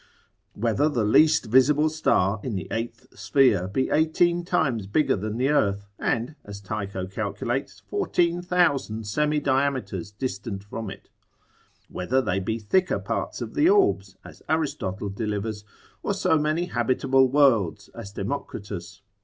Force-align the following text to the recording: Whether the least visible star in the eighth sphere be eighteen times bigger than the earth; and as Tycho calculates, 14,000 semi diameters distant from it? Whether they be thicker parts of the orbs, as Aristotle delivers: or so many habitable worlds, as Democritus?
Whether 0.55 0.89
the 0.89 1.03
least 1.03 1.45
visible 1.45 1.87
star 1.87 2.39
in 2.41 2.55
the 2.55 2.67
eighth 2.71 3.05
sphere 3.15 3.67
be 3.67 3.91
eighteen 3.91 4.43
times 4.43 4.87
bigger 4.87 5.15
than 5.15 5.37
the 5.37 5.49
earth; 5.49 5.85
and 5.99 6.35
as 6.43 6.59
Tycho 6.59 7.05
calculates, 7.05 7.81
14,000 7.87 9.03
semi 9.05 9.39
diameters 9.39 10.09
distant 10.09 10.63
from 10.63 10.89
it? 10.89 11.11
Whether 11.87 12.19
they 12.19 12.39
be 12.39 12.57
thicker 12.57 12.97
parts 12.97 13.41
of 13.43 13.53
the 13.53 13.69
orbs, 13.69 14.17
as 14.25 14.41
Aristotle 14.49 15.09
delivers: 15.09 15.63
or 16.01 16.15
so 16.15 16.35
many 16.39 16.65
habitable 16.65 17.29
worlds, 17.29 17.89
as 17.93 18.11
Democritus? 18.11 19.03